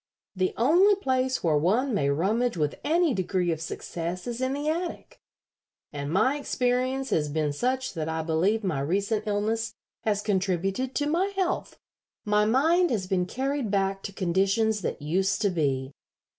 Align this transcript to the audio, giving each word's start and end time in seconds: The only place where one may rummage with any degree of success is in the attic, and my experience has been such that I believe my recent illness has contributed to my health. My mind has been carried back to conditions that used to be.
The 0.35 0.55
only 0.57 0.95
place 0.95 1.43
where 1.43 1.59
one 1.59 1.93
may 1.93 2.09
rummage 2.09 2.57
with 2.57 2.73
any 2.83 3.13
degree 3.13 3.51
of 3.51 3.61
success 3.61 4.25
is 4.25 4.41
in 4.41 4.53
the 4.53 4.67
attic, 4.67 5.19
and 5.93 6.11
my 6.11 6.37
experience 6.39 7.11
has 7.11 7.29
been 7.29 7.53
such 7.53 7.93
that 7.93 8.09
I 8.09 8.23
believe 8.23 8.63
my 8.63 8.79
recent 8.79 9.27
illness 9.27 9.75
has 10.03 10.23
contributed 10.23 10.95
to 10.95 11.05
my 11.05 11.27
health. 11.35 11.77
My 12.25 12.45
mind 12.45 12.89
has 12.89 13.05
been 13.05 13.27
carried 13.27 13.69
back 13.69 14.01
to 14.01 14.11
conditions 14.11 14.81
that 14.81 15.03
used 15.03 15.39
to 15.43 15.51
be. 15.51 15.91